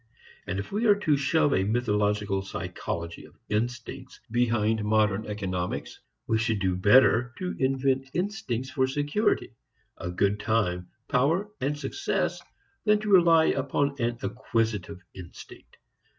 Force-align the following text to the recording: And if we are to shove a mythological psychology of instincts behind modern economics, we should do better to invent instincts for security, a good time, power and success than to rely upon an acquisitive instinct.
And 0.47 0.57
if 0.59 0.71
we 0.71 0.87
are 0.87 0.95
to 0.95 1.15
shove 1.15 1.53
a 1.53 1.63
mythological 1.63 2.41
psychology 2.41 3.23
of 3.25 3.37
instincts 3.49 4.19
behind 4.31 4.83
modern 4.83 5.27
economics, 5.27 5.99
we 6.25 6.39
should 6.39 6.57
do 6.59 6.75
better 6.75 7.35
to 7.37 7.55
invent 7.59 8.09
instincts 8.15 8.71
for 8.71 8.87
security, 8.87 9.53
a 9.97 10.09
good 10.09 10.39
time, 10.39 10.87
power 11.07 11.51
and 11.61 11.77
success 11.77 12.41
than 12.83 12.97
to 13.01 13.11
rely 13.11 13.45
upon 13.45 13.95
an 14.01 14.17
acquisitive 14.23 15.03
instinct. 15.13 15.77